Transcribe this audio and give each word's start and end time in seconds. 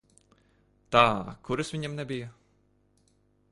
Tā, 0.95 1.03
kuras 1.49 1.71
viņam 1.75 1.99
nebija? 2.01 2.33